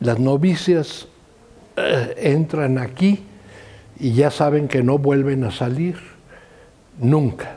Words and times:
Las 0.00 0.18
novicias 0.18 1.08
eh, 1.76 2.14
entran 2.18 2.78
aquí 2.78 3.24
y 3.98 4.12
ya 4.12 4.30
saben 4.30 4.68
que 4.68 4.82
no 4.82 4.98
vuelven 4.98 5.44
a 5.44 5.50
salir 5.50 5.96
nunca. 6.98 7.56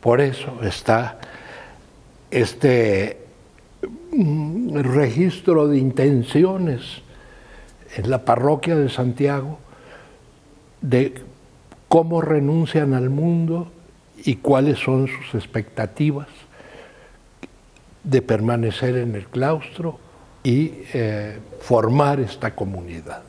Por 0.00 0.20
eso 0.20 0.60
está 0.62 1.18
este 2.30 3.18
mm, 4.12 4.78
registro 4.78 5.66
de 5.66 5.78
intenciones 5.78 7.02
en 7.96 8.10
la 8.10 8.24
parroquia 8.24 8.76
de 8.76 8.88
Santiago 8.88 9.58
de 10.80 11.14
cómo 11.88 12.20
renuncian 12.20 12.94
al 12.94 13.10
mundo 13.10 13.72
y 14.24 14.36
cuáles 14.36 14.78
son 14.78 15.08
sus 15.08 15.34
expectativas 15.34 16.28
de 18.04 18.22
permanecer 18.22 18.96
en 18.96 19.16
el 19.16 19.26
claustro 19.26 19.98
y 20.46 20.84
eh, 20.94 21.40
formar 21.60 22.20
esta 22.20 22.54
comunidad. 22.54 23.20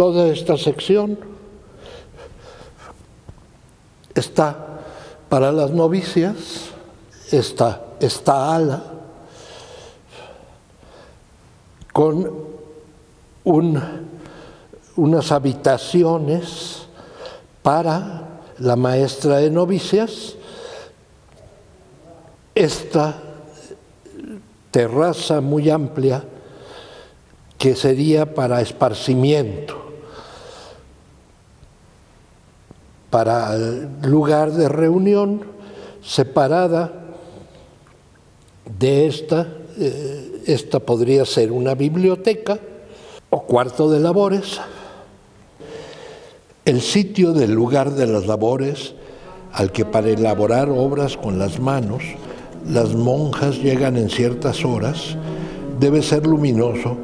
Toda 0.00 0.28
esta 0.28 0.56
sección 0.56 1.18
está 4.14 4.80
para 5.28 5.52
las 5.52 5.72
novicias, 5.72 6.70
está 7.30 7.82
esta 8.00 8.54
ala 8.54 8.82
con 11.92 12.32
unas 13.44 15.32
habitaciones 15.32 16.86
para 17.60 18.40
la 18.56 18.76
maestra 18.76 19.36
de 19.36 19.50
novicias, 19.50 20.34
esta 22.54 23.20
terraza 24.70 25.42
muy 25.42 25.68
amplia 25.68 26.24
que 27.58 27.76
sería 27.76 28.34
para 28.34 28.62
esparcimiento 28.62 29.79
para 33.10 33.56
lugar 34.02 34.52
de 34.52 34.68
reunión 34.68 35.42
separada 36.02 36.92
de 38.78 39.06
esta. 39.06 39.46
Eh, 39.78 40.42
esta 40.46 40.80
podría 40.80 41.24
ser 41.24 41.52
una 41.52 41.74
biblioteca 41.74 42.58
o 43.28 43.42
cuarto 43.42 43.90
de 43.90 44.00
labores. 44.00 44.60
El 46.64 46.80
sitio 46.80 47.32
del 47.32 47.52
lugar 47.52 47.92
de 47.92 48.06
las 48.06 48.26
labores 48.26 48.94
al 49.52 49.72
que 49.72 49.84
para 49.84 50.08
elaborar 50.08 50.70
obras 50.70 51.16
con 51.16 51.38
las 51.38 51.58
manos 51.58 52.02
las 52.68 52.94
monjas 52.94 53.58
llegan 53.58 53.96
en 53.96 54.10
ciertas 54.10 54.64
horas 54.64 55.16
debe 55.80 56.02
ser 56.02 56.26
luminoso 56.26 56.96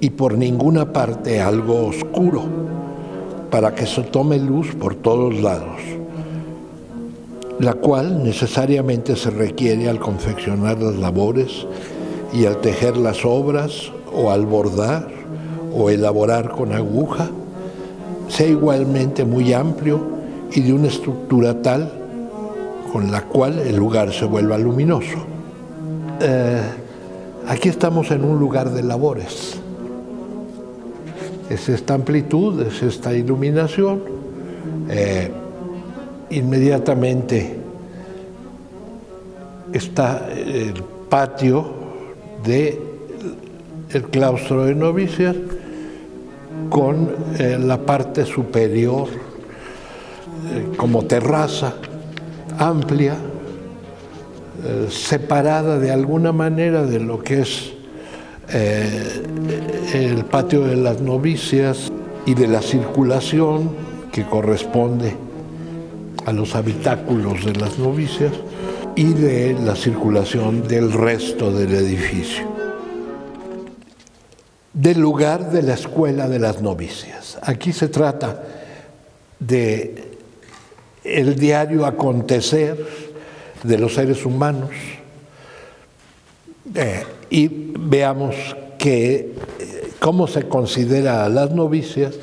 y 0.00 0.10
por 0.10 0.36
ninguna 0.36 0.92
parte 0.92 1.40
algo 1.40 1.86
oscuro 1.86 2.44
para 3.52 3.74
que 3.74 3.84
se 3.84 4.00
tome 4.00 4.38
luz 4.38 4.74
por 4.74 4.94
todos 4.94 5.38
lados, 5.42 5.78
la 7.58 7.74
cual 7.74 8.24
necesariamente 8.24 9.14
se 9.14 9.28
requiere 9.28 9.90
al 9.90 10.00
confeccionar 10.00 10.80
las 10.80 10.96
labores 10.96 11.66
y 12.32 12.46
al 12.46 12.62
tejer 12.62 12.96
las 12.96 13.26
obras 13.26 13.92
o 14.10 14.30
al 14.30 14.46
bordar 14.46 15.06
o 15.76 15.90
elaborar 15.90 16.52
con 16.52 16.72
aguja, 16.72 17.28
sea 18.28 18.46
igualmente 18.46 19.26
muy 19.26 19.52
amplio 19.52 20.00
y 20.50 20.62
de 20.62 20.72
una 20.72 20.88
estructura 20.88 21.60
tal 21.60 21.92
con 22.90 23.10
la 23.10 23.20
cual 23.24 23.58
el 23.58 23.76
lugar 23.76 24.14
se 24.14 24.24
vuelva 24.24 24.56
luminoso. 24.56 25.18
Eh, 26.22 26.62
aquí 27.46 27.68
estamos 27.68 28.10
en 28.12 28.24
un 28.24 28.38
lugar 28.38 28.70
de 28.70 28.82
labores 28.82 29.61
es 31.50 31.68
esta 31.68 31.94
amplitud, 31.94 32.60
es 32.66 32.82
esta 32.82 33.14
iluminación. 33.14 34.02
Eh, 34.88 35.30
inmediatamente 36.30 37.56
está 39.72 40.28
el 40.32 40.82
patio 41.08 41.64
del 42.44 42.78
el 43.90 44.04
claustro 44.04 44.64
de 44.64 44.74
novicias 44.74 45.36
con 46.70 47.10
eh, 47.38 47.58
la 47.60 47.78
parte 47.78 48.24
superior 48.24 49.08
eh, 49.08 50.72
como 50.76 51.04
terraza 51.04 51.74
amplia, 52.58 53.16
separada 54.90 55.80
de 55.80 55.90
alguna 55.90 56.30
manera 56.30 56.84
de 56.84 57.00
lo 57.00 57.20
que 57.20 57.40
es 57.40 57.72
eh, 58.52 59.22
el 59.94 60.24
patio 60.24 60.62
de 60.62 60.76
las 60.76 61.00
novicias 61.00 61.90
y 62.26 62.34
de 62.34 62.48
la 62.48 62.62
circulación 62.62 63.70
que 64.12 64.24
corresponde 64.24 65.16
a 66.26 66.32
los 66.32 66.54
habitáculos 66.54 67.44
de 67.44 67.54
las 67.54 67.78
novicias 67.78 68.32
y 68.94 69.12
de 69.14 69.54
la 69.54 69.74
circulación 69.74 70.68
del 70.68 70.92
resto 70.92 71.52
del 71.52 71.74
edificio. 71.74 72.50
Del 74.72 75.00
lugar 75.00 75.50
de 75.50 75.62
la 75.62 75.74
escuela 75.74 76.28
de 76.28 76.38
las 76.38 76.62
novicias. 76.62 77.38
Aquí 77.42 77.72
se 77.72 77.88
trata 77.88 78.42
de 79.38 80.12
el 81.04 81.36
diario 81.36 81.84
acontecer 81.84 82.86
de 83.62 83.78
los 83.78 83.94
seres 83.94 84.24
humanos, 84.24 84.70
eh, 86.74 87.04
y 87.32 87.48
veamos 87.48 88.36
que, 88.76 89.14
eh, 89.58 89.90
cómo 89.98 90.26
se 90.26 90.42
considera 90.42 91.24
a 91.24 91.30
las 91.30 91.50
novicias 91.52 92.14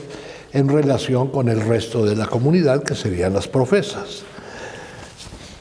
en 0.53 0.69
relación 0.69 1.29
con 1.29 1.49
el 1.49 1.61
resto 1.61 2.05
de 2.05 2.15
la 2.15 2.27
comunidad, 2.27 2.83
que 2.83 2.93
serían 2.93 3.33
las 3.33 3.47
profesas. 3.47 4.21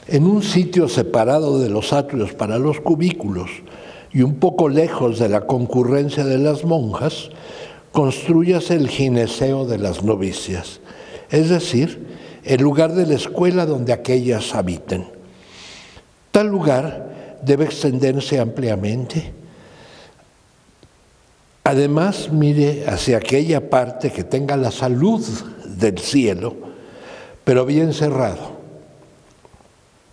En 0.07 0.27
un 0.27 0.43
sitio 0.43 0.87
separado 0.87 1.57
de 1.57 1.69
los 1.69 1.93
atrios 1.93 2.33
para 2.33 2.59
los 2.59 2.79
cubículos 2.79 3.49
y 4.13 4.21
un 4.21 4.35
poco 4.35 4.69
lejos 4.69 5.17
de 5.17 5.29
la 5.29 5.41
concurrencia 5.41 6.23
de 6.25 6.37
las 6.37 6.63
monjas, 6.63 7.31
construyas 7.91 8.69
el 8.69 8.87
gineceo 8.87 9.65
de 9.65 9.79
las 9.79 10.03
novicias, 10.03 10.79
es 11.31 11.49
decir, 11.49 12.05
el 12.43 12.61
lugar 12.61 12.93
de 12.93 13.07
la 13.07 13.15
escuela 13.15 13.65
donde 13.65 13.93
aquellas 13.93 14.53
habiten. 14.53 15.07
Tal 16.31 16.47
lugar 16.47 17.08
debe 17.41 17.65
extenderse 17.65 18.39
ampliamente 18.39 19.33
Además, 21.69 22.31
mire 22.31 22.89
hacia 22.89 23.17
aquella 23.17 23.69
parte 23.69 24.11
que 24.11 24.23
tenga 24.23 24.57
la 24.57 24.71
salud 24.71 25.23
del 25.65 25.99
cielo, 25.99 26.55
pero 27.43 27.63
bien 27.63 27.93
cerrado. 27.93 28.57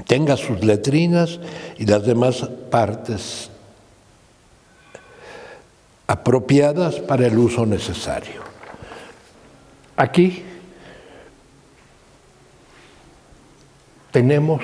Tenga 0.07 0.37
sus 0.37 0.63
letrinas 0.63 1.41
y 1.79 1.87
las 1.87 2.05
demás 2.05 2.47
partes 2.71 3.49
apropiadas 6.07 6.97
para 6.97 7.27
el 7.27 7.39
uso 7.39 7.65
necesario. 7.65 8.43
Aquí 9.97 10.43
tenemos 14.11 14.61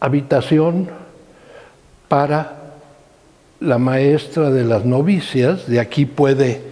habitación 0.00 0.88
para 2.08 2.56
la 3.60 3.78
maestra 3.78 4.50
de 4.50 4.64
las 4.64 4.84
novicias 4.84 5.66
de 5.66 5.80
aquí 5.80 6.06
puede 6.06 6.62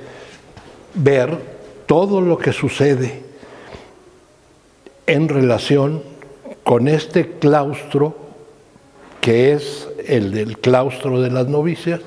ver 0.94 1.38
todo 1.86 2.20
lo 2.20 2.38
que 2.38 2.52
sucede 2.52 3.22
en 5.06 5.28
relación 5.28 6.02
con 6.64 6.88
este 6.88 7.38
claustro 7.38 8.16
que 9.20 9.52
es 9.52 9.88
el 10.06 10.32
del 10.32 10.58
claustro 10.58 11.20
de 11.20 11.30
las 11.30 11.46
novicias 11.46 12.00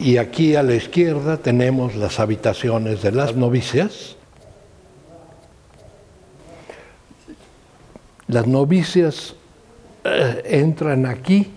y 0.00 0.16
aquí 0.16 0.56
a 0.56 0.62
la 0.62 0.74
izquierda 0.74 1.36
tenemos 1.36 1.94
las 1.94 2.20
habitaciones 2.20 3.02
de 3.02 3.12
las 3.12 3.36
novicias. 3.36 4.16
Las 8.26 8.46
novicias 8.46 9.34
entran 10.04 11.06
aquí 11.06 11.50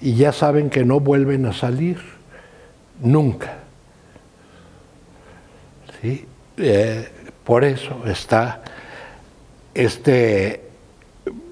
y 0.00 0.14
ya 0.14 0.32
saben 0.32 0.70
que 0.70 0.84
no 0.84 1.00
vuelven 1.00 1.46
a 1.46 1.52
salir 1.52 1.98
nunca. 3.00 3.58
¿Sí? 6.00 6.26
Eh, 6.56 7.08
por 7.44 7.64
eso 7.64 8.02
está 8.06 8.62
este 9.74 10.62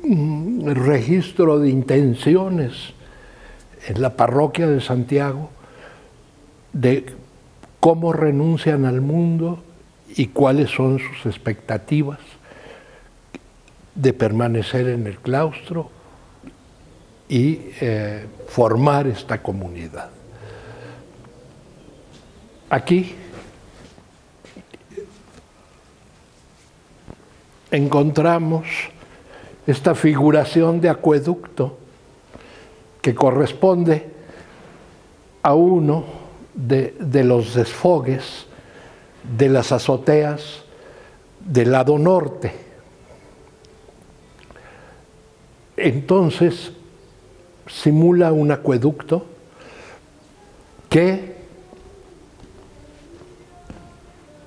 mm, 0.03 0.71
registro 0.71 1.59
de 1.59 1.71
intenciones 1.71 2.93
en 3.87 4.01
la 4.01 4.17
parroquia 4.17 4.69
de 4.69 4.81
Santiago 4.81 5.51
de 6.73 7.07
cómo 7.81 8.13
renuncian 8.13 8.85
al 8.85 9.01
mundo 9.01 9.63
y 10.15 10.27
cuáles 10.29 10.71
son 10.71 10.99
sus 10.99 11.27
expectativas 11.27 12.21
de 13.95 14.13
permanecer 14.13 14.89
en 14.89 15.07
el 15.07 15.19
claustro 15.19 15.91
y 17.33 17.73
eh, 17.81 18.27
formar 18.47 19.07
esta 19.07 19.43
comunidad. 19.43 20.11
Aquí 22.69 23.15
encontramos 27.71 28.67
esta 29.67 29.95
figuración 29.95 30.79
de 30.83 30.91
acueducto 30.91 31.79
que 33.01 33.15
corresponde 33.15 34.11
a 35.43 35.55
uno 35.55 36.05
de, 36.53 36.95
de, 37.01 37.25
los 37.25 37.55
desfogues 37.55 38.45
de 39.39 39.49
las 39.49 39.73
azoteas 39.73 40.65
del 41.41 41.73
lado 41.73 41.99
norte. 41.99 42.53
Entonces 45.79 46.73
simula 47.73 48.33
un 48.33 48.51
acueducto 48.51 49.27
que 50.89 51.37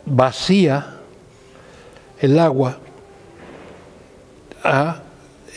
vacía 0.06 0.98
el 2.20 2.38
agua 2.40 2.78
a 4.64 5.02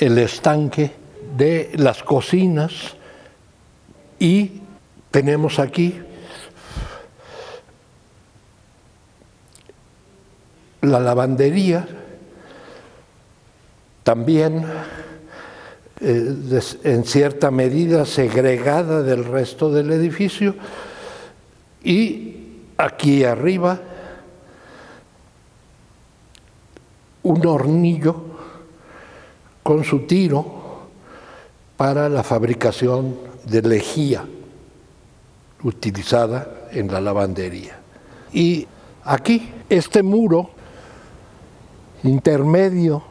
el 0.00 0.18
estanque 0.18 0.92
de 1.36 1.70
las 1.74 2.02
cocinas 2.02 2.96
y 4.18 4.62
tenemos 5.10 5.58
aquí 5.58 6.00
la 10.80 11.00
lavandería, 11.00 11.86
también 14.02 14.64
eh, 16.00 16.60
en 16.84 17.04
cierta 17.04 17.50
medida 17.50 18.04
segregada 18.04 19.02
del 19.02 19.24
resto 19.24 19.70
del 19.70 19.90
edificio, 19.92 20.54
y 21.82 22.36
aquí 22.76 23.24
arriba 23.24 23.80
un 27.22 27.46
hornillo 27.46 28.22
con 29.62 29.84
su 29.84 30.00
tiro 30.06 30.88
para 31.76 32.08
la 32.08 32.22
fabricación 32.22 33.16
de 33.44 33.62
lejía 33.62 34.24
utilizada 35.62 36.68
en 36.72 36.90
la 36.90 37.00
lavandería. 37.00 37.78
Y 38.32 38.66
aquí, 39.04 39.50
este 39.68 40.02
muro 40.02 40.50
intermedio 42.02 43.02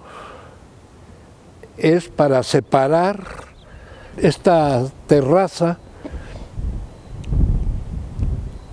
es 1.78 2.10
para 2.10 2.44
separar 2.44 3.24
esta 4.18 4.84
terraza 5.08 5.78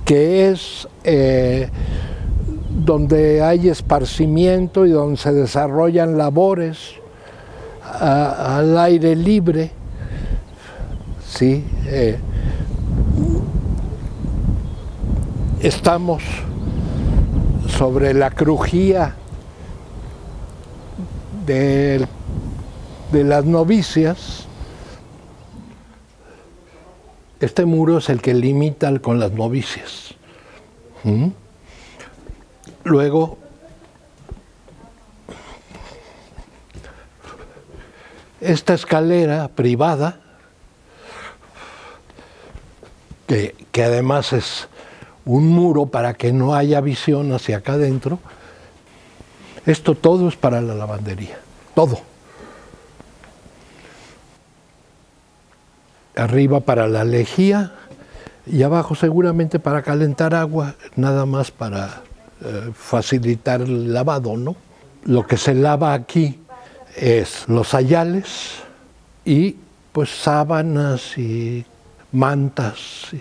que 0.05 0.51
es 0.51 0.89
eh, 1.05 1.69
donde 2.71 3.43
hay 3.43 3.69
esparcimiento 3.69 4.87
y 4.87 4.91
donde 4.91 5.17
se 5.17 5.33
desarrollan 5.33 6.19
labores 6.19 6.95
al 8.01 8.77
aire 8.79 9.15
libre, 9.15 9.71
¿sí? 11.27 11.65
Eh, 11.87 12.19
estamos 15.61 16.23
sobre 17.69 18.15
la 18.15 18.31
crujía 18.31 19.15
de, 21.47 22.07
de 23.15 23.23
las 23.23 23.45
novicias. 23.45 24.47
Este 27.39 27.65
muro 27.65 27.99
es 27.99 28.09
el 28.09 28.21
que 28.21 28.35
limita 28.35 28.99
con 28.99 29.21
las 29.21 29.31
novicias. 29.31 30.15
¿Mm? 31.05 31.29
Luego 32.83 33.39
esta 38.41 38.75
escalera 38.75 39.47
privada, 39.47 40.19
que, 43.29 43.85
además 43.85 44.33
es 44.33 44.69
un 45.25 45.49
muro 45.49 45.87
para 45.87 46.15
que 46.15 46.33
no 46.33 46.55
haya 46.57 46.81
visión 46.81 47.33
hacia 47.33 47.59
acá 47.59 47.75
adentro, 47.75 48.19
esto 49.67 49.95
todo 49.95 50.29
es 50.29 50.35
para 50.35 50.61
la 50.61 50.75
lavandería, 50.75 51.39
todo. 51.77 52.14
Arriba 56.17 56.61
para 56.61 56.87
la 56.87 57.05
lejía 57.05 57.73
y 58.47 58.63
abajo 58.63 58.95
seguramente 58.95 59.59
para 59.59 59.83
calentar 59.83 60.35
agua, 60.35 60.75
nada 60.97 61.27
más 61.27 61.51
para 61.51 62.03
eh, 62.45 62.71
facilitar 62.75 63.63
el 63.63 63.93
lavado, 63.93 64.37
¿no? 64.37 64.55
Lo 65.05 65.27
que 65.27 65.37
se 65.37 65.55
lava 65.55 65.93
aquí 65.93 66.41
es 66.97 67.49
los 67.49 67.69
sayales 67.69 68.57
y 69.25 69.57
pues 69.93 70.11
sábanas 70.11 71.17
y 71.19 71.65
mantas 72.13 73.09
y 73.13 73.21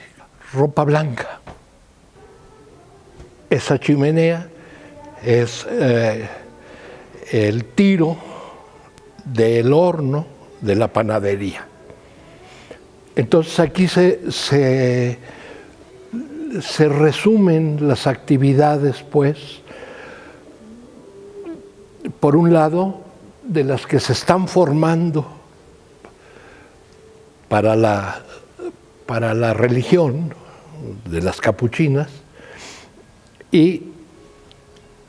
ropa 0.55 0.83
blanca. 0.83 1.39
Esa 3.49 3.79
chimenea 3.79 4.47
es 5.23 5.65
eh, 5.69 6.27
el 7.31 7.65
tiro 7.65 8.17
del 9.25 9.71
horno 9.71 10.25
de 10.61 10.75
la 10.75 10.87
panadería. 10.87 11.67
Entonces 13.15 13.59
aquí 13.59 13.87
se, 13.87 14.31
se, 14.31 15.19
resumen 16.89 17.87
las 17.87 18.07
actividades, 18.07 19.03
pues, 19.03 19.37
por 22.19 22.35
un 22.35 22.53
lado, 22.53 23.01
de 23.43 23.63
las 23.63 23.85
que 23.85 23.99
se 23.99 24.13
están 24.13 24.47
formando 24.47 25.27
para 27.49 27.75
la, 27.75 28.23
para 29.05 29.33
la 29.33 29.53
religión 29.53 30.33
de 31.05 31.21
las 31.21 31.39
capuchinas 31.39 32.09
y 33.51 33.83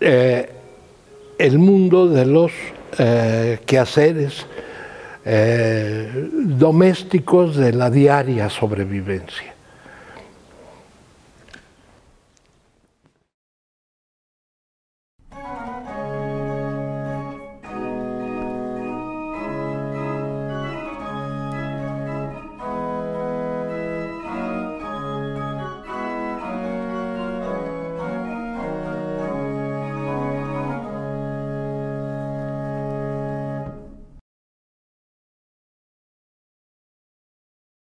eh, 0.01 0.51
el 1.39 1.59
mundo 1.59 2.09
de 2.09 2.27
los 2.27 2.53
eh, 2.99 3.61
quehaceres 3.65 4.47
eh, 5.25 6.31
domésticos 6.45 7.57
de 7.57 7.73
la 7.73 7.91
diaria 7.91 8.51
sobrevivencia. 8.51 9.54